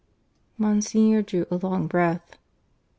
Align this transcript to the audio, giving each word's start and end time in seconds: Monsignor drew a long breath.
Monsignor 0.57 1.21
drew 1.21 1.45
a 1.51 1.57
long 1.57 1.85
breath. 1.85 2.35